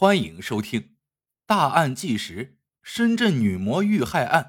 [0.00, 0.80] 欢迎收听
[1.44, 4.44] 《大案纪实：深圳女模遇害案》，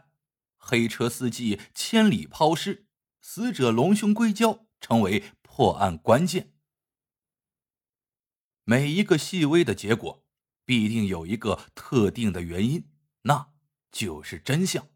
[0.55, 2.87] 黑车司机千里抛尸，
[3.19, 6.53] 死者隆胸硅胶成为破案关键。
[8.63, 10.25] 每一个细微的结果，
[10.63, 12.89] 必定有一个特定的原因，
[13.23, 13.51] 那
[13.91, 14.87] 就是真相。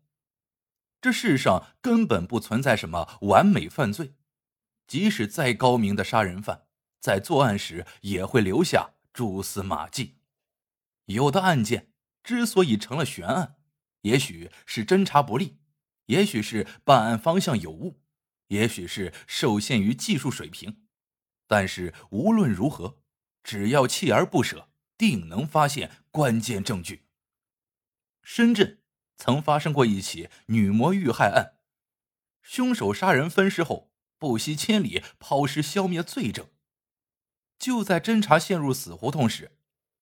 [1.01, 4.15] 这世上根本不存在什么完美犯罪，
[4.87, 6.67] 即使再高明的杀人犯，
[7.01, 10.14] 在作案时也会留下蛛丝马迹。
[11.05, 11.91] 有的案件
[12.23, 13.57] 之所以成了悬案，
[14.01, 15.57] 也许是侦查不力，
[16.07, 18.01] 也许是办案方向有误，
[18.47, 20.85] 也许是受限于技术水平。
[21.47, 23.03] 但是无论如何，
[23.43, 27.05] 只要锲而不舍，定能发现关键证据。
[28.23, 28.81] 深圳
[29.17, 31.59] 曾发生过一起女模遇害案，
[32.41, 36.49] 凶手杀人分尸后，不惜千里抛尸消灭罪证。
[37.59, 39.54] 就在侦查陷入死胡同时。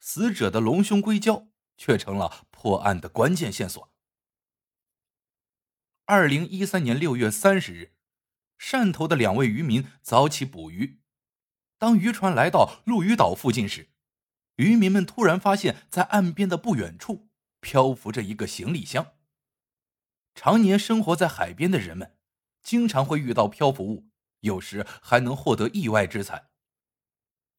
[0.06, 3.90] 死者的隆胸硅胶却成了破案的关键线索。
[6.04, 7.94] 二零一三年六月三十日，
[8.60, 11.00] 汕头的两位渔民早起捕鱼，
[11.78, 13.92] 当渔船来到陆屿岛附近时，
[14.58, 17.30] 渔民们突然发现，在岸边的不远处
[17.62, 19.14] 漂浮着一个行李箱。
[20.36, 22.18] 常年生活在海边的人们，
[22.62, 24.10] 经常会遇到漂浮物，
[24.42, 26.50] 有时还能获得意外之财。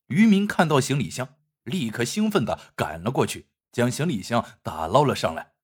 [0.08, 1.38] 渔民看到行李箱。
[1.64, 5.54] 立刻兴奋的赶了过去，将行李箱打捞了上来。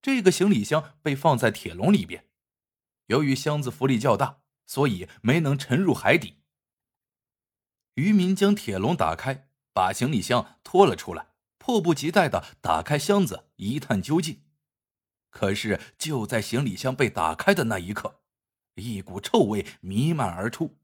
[0.00, 2.28] 这个行李箱被放在铁笼里边，
[3.06, 6.38] 由于箱子浮力较大，所以没能沉入海底。
[7.94, 14.42] 渔民将铁笼打开，把行李箱拖了出来，迫不及待的打开箱子一探究竟。
[15.30, 18.22] 可是就在行李箱被打开的那一刻，
[18.74, 20.78] 一股臭味弥漫而出。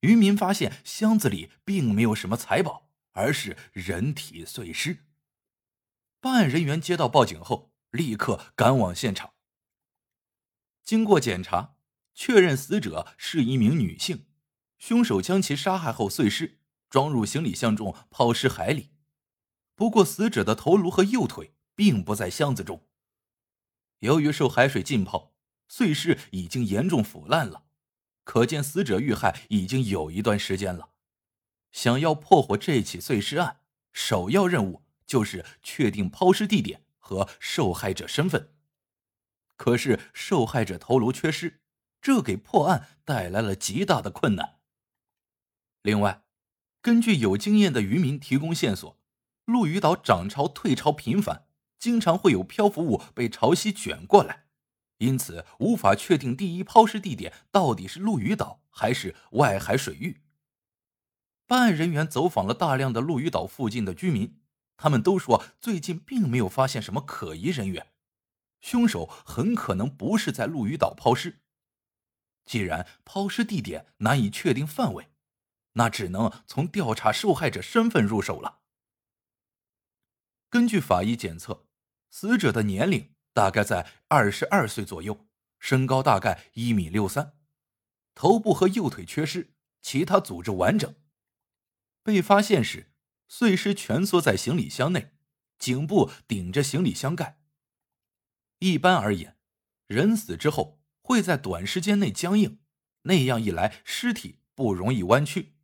[0.00, 2.90] 渔民发现箱子里并没有什么财宝。
[3.14, 5.06] 而是人体碎尸。
[6.20, 9.34] 办案人员接到报警后，立刻赶往现场。
[10.82, 11.76] 经过检查，
[12.14, 14.26] 确认死者是一名女性，
[14.78, 18.90] 凶手将其杀害后碎尸，装入行李箱中抛尸海里。
[19.74, 22.86] 不过，死者的头颅和右腿并不在箱子中。
[24.00, 25.34] 由于受海水浸泡，
[25.68, 27.66] 碎尸已经严重腐烂了，
[28.22, 30.93] 可见死者遇害已经有一段时间了。
[31.74, 33.58] 想要破获这起碎尸案，
[33.92, 38.54] 首要任务就是确定抛尸地点和受害者身份。
[39.56, 41.60] 可是受害者头颅缺失，
[42.00, 44.60] 这给破案带来了极大的困难。
[45.82, 46.22] 另外，
[46.80, 48.96] 根据有经验的渔民提供线索，
[49.44, 51.48] 陆屿岛涨潮退潮频繁，
[51.80, 54.44] 经常会有漂浮物被潮汐卷过来，
[54.98, 60.20] 因此无法确定第一抛尸地点到底是陆屿岛还是外海水域。
[61.46, 64.40] 办案人员走访了大量的陆屿岛附近的居民，
[64.76, 67.92] 他们都说最近并没有发现什么可疑人员，
[68.60, 71.40] 凶手很可能不是在陆屿岛抛尸。
[72.46, 75.08] 既然抛尸地点难以确定范围，
[75.72, 78.60] 那只能从调查受害者身份入手了。
[80.50, 81.66] 根据法医检测，
[82.10, 85.26] 死者的年龄大概在二十二岁左右，
[85.58, 87.32] 身高大概一米六三，
[88.14, 90.94] 头部和右腿缺失，其他组织完整。
[92.04, 92.92] 被发现时，
[93.26, 95.14] 碎尸蜷缩在行李箱内，
[95.58, 97.40] 颈部顶着行李箱盖。
[98.58, 99.38] 一般而言，
[99.86, 102.60] 人死之后会在短时间内僵硬，
[103.02, 105.56] 那样一来，尸体不容易弯曲。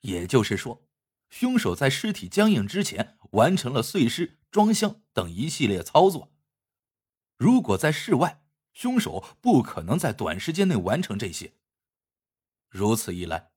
[0.00, 0.88] 也就是说，
[1.30, 6.34] 凶手在尸体僵硬之前完成了碎尸、装箱等一系列操作。
[7.38, 8.42] 如果在室外，
[8.72, 11.54] 凶手不可能在短时间内完成这些。
[12.68, 13.49] 如此一来。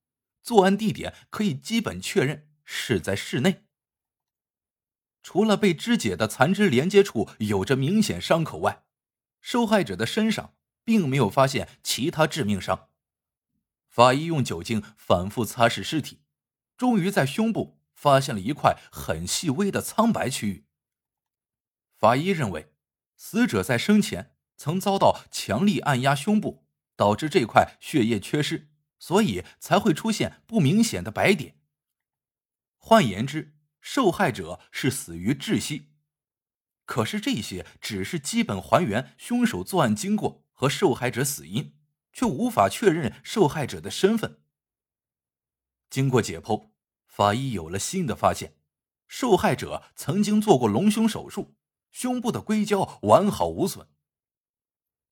[0.44, 3.64] 作案地点可以基本确认是在室内。
[5.24, 8.84] 除了被肢解的残肢连接处有着明显伤口外，
[9.40, 12.90] 受害者的身上并没有发现其他致命伤。
[13.88, 16.20] 法医用酒精反复擦拭尸体，
[16.76, 20.66] 终于在胸部发现了一块很细微的苍白区域。
[21.96, 22.74] 法医认为，
[23.16, 26.66] 死者在生前曾遭到强力按压胸部，
[26.98, 28.73] 导致这块血液缺失。
[29.04, 31.58] 所以才会出现不明显的白点。
[32.78, 35.90] 换言之，受害者是死于窒息。
[36.86, 41.76] 可是这些只是基本还原凶手作案经过和受害者死因，
[42.14, 44.42] 却无法确认受害者的身份。
[45.90, 46.70] 经过解剖，
[47.06, 48.56] 法医有了新的发现：
[49.10, 51.58] 受害者曾经做过隆胸手术，
[51.92, 53.86] 胸部的硅胶完好无损。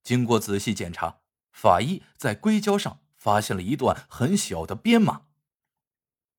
[0.01, 1.19] 经过仔细检查，
[1.51, 3.00] 法医在硅胶上。
[3.21, 5.27] 发现了一段很小的编码。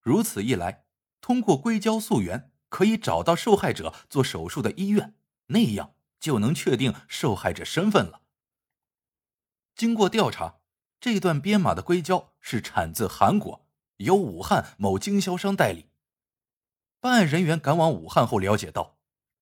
[0.01, 0.85] 如此一来，
[1.21, 5.15] 通过硅胶溯源，可以找到受害者做手术的医院，
[5.47, 8.23] 那样就能确定受害者身份了。
[9.77, 10.57] 经过调查，
[11.01, 13.65] 这段编码的硅胶是产自韩国，
[13.99, 15.87] 由武汉某经销商代理。
[16.99, 18.99] 办案人员赶往武汉后了解到，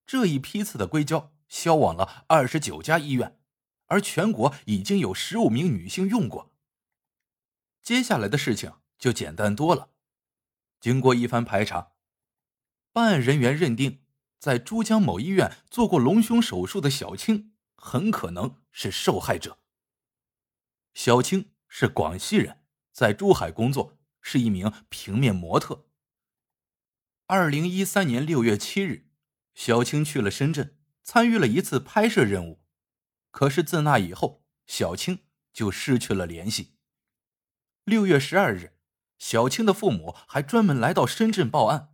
[0.07, 3.39] 这一批次的硅胶销往了二十九家医院，
[3.87, 6.53] 而全国已经有十五名女性用过。
[7.83, 9.91] 接下来的事情就简单多了。
[10.81, 11.93] 经过一番排查。
[12.93, 14.03] 办案人员认定，
[14.39, 19.59] 在珠江某医院做过隆胸手术的小青很可能是受害者。
[20.93, 25.87] 小青是广西人，在珠海工作，是一名平面模特。
[27.27, 29.09] 二零一三年六月七日，
[29.55, 32.65] 小青去了深圳，参与了一次拍摄任务。
[33.31, 35.21] 可是自那以后，小青
[35.53, 36.75] 就失去了联系。
[37.91, 38.77] 六月十二日，
[39.19, 41.93] 小青的父母还专门来到深圳报案。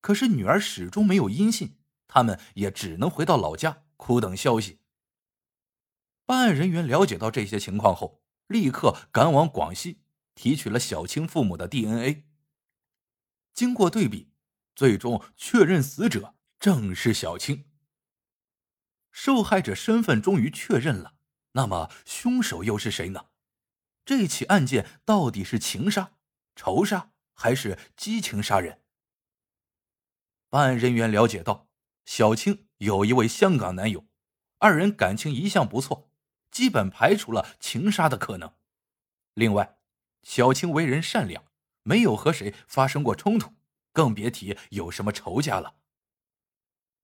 [0.00, 1.76] 可是女儿始终没有音信，
[2.08, 4.78] 他们也只能回到老家苦等消息。
[6.24, 10.00] 办案人员了解到这些情况后，立刻赶往广西
[10.34, 12.24] 提取了小青父母的 DNA。
[13.52, 14.32] 经过对比，
[14.74, 17.66] 最终确认死者正是小青。
[19.12, 21.16] 受害者身份终于确认了，
[21.52, 23.26] 那么凶手又是谁呢？
[24.04, 26.12] 这起案件到底是情杀、
[26.54, 28.80] 仇杀还是激情杀人？
[30.50, 31.68] 办案人员了解到，
[32.04, 34.06] 小青有一位香港男友，
[34.58, 36.10] 二人感情一向不错，
[36.50, 38.54] 基本排除了情杀的可能。
[39.32, 39.78] 另外，
[40.22, 41.44] 小青为人善良，
[41.82, 43.54] 没有和谁发生过冲突，
[43.92, 45.76] 更别提有什么仇家了。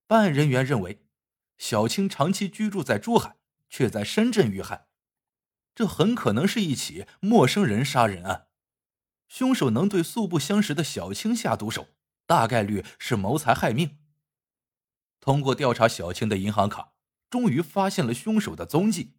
[0.07, 1.05] 办案人员认为，
[1.57, 3.37] 小青长期居住在珠海，
[3.69, 4.87] 却在深圳遇害，
[5.81, 8.49] 这很可能是一起陌生人杀人案。
[9.29, 11.89] 凶手能对素不相识的小青下毒手？
[12.27, 13.97] 大概率是谋财害命。
[15.21, 16.93] 通过调查小青的银行卡，
[17.31, 19.15] 终于发现了凶手的踪迹。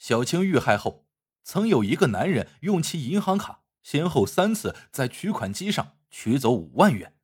[0.00, 1.06] 小青遇害后，
[1.44, 7.16] 曾有一个男人用其银行卡先后三次在取款机上取走五万元，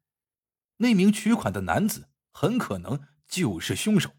[0.77, 4.13] 那名取款的男子很可能就是凶手。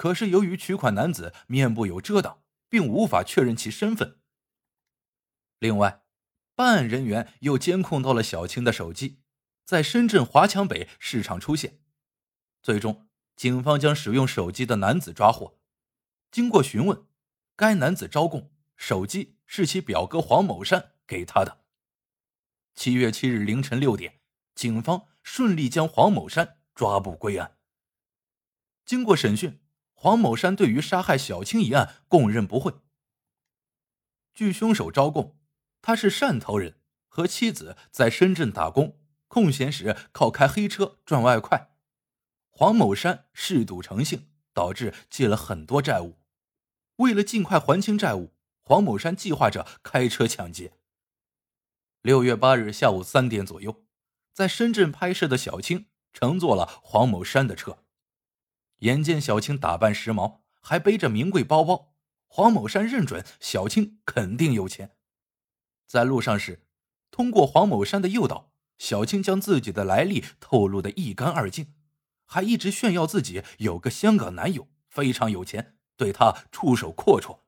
[0.00, 4.18] 可是由于取款男子面部有遮挡，并无法确认其身份。
[5.58, 6.06] 另外。
[6.54, 9.20] 办案人员又监控到了小青的手机，
[9.64, 11.80] 在深圳华强北市场出现。
[12.62, 15.58] 最终，警方将使用手机的男子抓获。
[16.30, 17.06] 经过询问，
[17.54, 21.64] 该男子招供，手机是其表哥黄某山给他的。
[22.74, 24.20] 七月七日凌晨六点，
[24.54, 27.58] 警方顺利将黄某山抓捕归案。
[28.84, 29.62] 经过审讯，
[30.02, 32.72] 黄某山对于杀害小青一案供认不讳。
[34.32, 35.36] 据凶手招供。
[35.82, 38.98] 他是汕头人，和妻子在深圳打工，
[39.28, 41.74] 空闲时靠开黑车赚外快。
[42.48, 46.18] 黄某山嗜赌成性，导致借了很多债务。
[46.96, 48.32] 为了尽快还清债务，
[48.62, 50.72] 黄某山计划着开车抢劫。
[52.00, 53.84] 六月八日下午三点左右，
[54.32, 57.84] 在深圳拍摄的小青乘坐了黄某山的车。
[58.80, 61.94] 眼见小青打扮时髦，还背着名贵包包，
[62.26, 64.96] 黄某山认准小青肯定有钱。
[65.86, 66.66] 在路上时，
[67.10, 71.74] 通过黄某山的诱导，小青将自己的来历透露得一干二净，
[72.24, 77.40] 还一直炫耀自己有个香港男友，非常有钱，对他出手阔绰。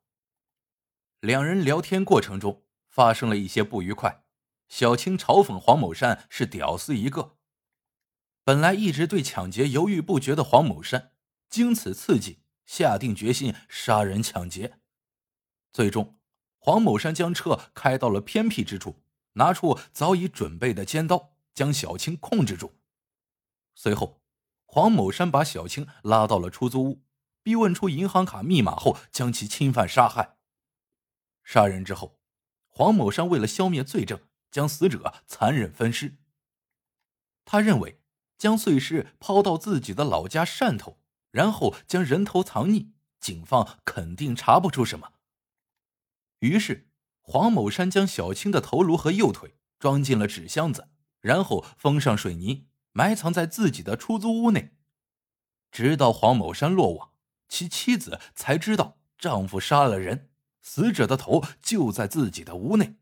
[1.21, 4.25] 两人聊天过程中发生了一些不愉快，
[4.69, 7.37] 小青嘲讽黄某山是屌丝一个。
[8.45, 11.12] 本来一直对抢劫犹豫不决的黄某山，
[11.53, 14.79] 经此刺激，下定决心杀人抢劫，
[15.71, 16.19] 最终。
[16.59, 19.03] 黄某山将车开到了偏僻之处，
[19.35, 22.79] 拿出早已准备的尖刀，将小青控制住。
[23.75, 24.23] 随后，
[24.65, 27.05] 黄某山把小青拉到了出租屋，
[27.43, 30.39] 逼问出银行卡密码后，将其侵犯杀害。
[31.45, 32.19] 杀人之后，
[32.71, 34.19] 黄某山为了消灭罪证，
[34.51, 36.17] 将死者残忍分尸。
[37.45, 38.01] 他认为，
[38.39, 41.02] 将碎尸抛到自己的老家汕头，
[41.33, 45.15] 然后将人头藏匿，警方肯定查不出什么。
[46.39, 46.89] 于是，
[47.21, 50.89] 黄某山将小青的头颅和右腿装进了纸箱子，
[51.21, 54.77] 然后封上水泥，埋藏在自己的出租屋内。
[55.71, 57.13] 直到黄某山落网，
[57.49, 62.97] 其妻子才知道丈夫杀了人，死者的头就在自己的屋内。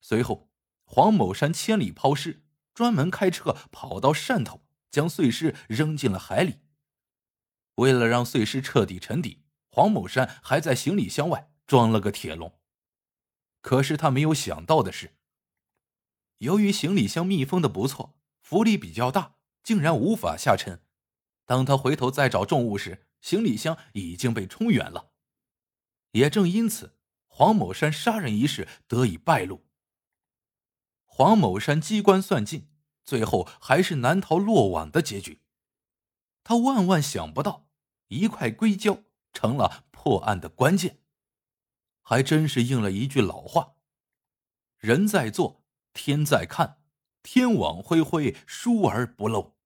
[0.00, 0.50] 随后，
[0.82, 2.42] 黄某山千里抛尸，
[2.74, 6.58] 专门开车跑到汕头，将碎尸扔进了海里。
[7.80, 11.48] 为了让碎尸彻底沉底，黄某山还在行李箱外。
[11.66, 12.58] 装了个铁笼，
[13.60, 15.14] 可是他没有想到的是，
[16.38, 20.82] 由于行李箱密封的不错，浮力比较大，竟然无法下沉。
[21.46, 25.12] 当他回头再找重物时，行李箱已经被冲远了。
[26.10, 26.96] 也正因此，
[27.28, 29.64] 黄某山杀人一事得以败露。
[31.04, 32.68] 黄某山机关算尽，
[33.04, 35.42] 最后还是难逃落网的结局。
[36.42, 37.69] 他万万想不到，
[38.10, 38.98] 一块硅胶
[39.32, 40.98] 成了破案的关键。
[42.02, 43.74] 还真是应了一句老话
[44.78, 45.62] ：“人在做，
[45.92, 46.78] 天在看，
[47.22, 49.56] 天网恢恢，疏而不漏。”